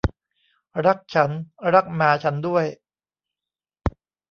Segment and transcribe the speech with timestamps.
[0.85, 1.31] รักฉัน
[1.73, 2.65] รักหมาฉันด้วย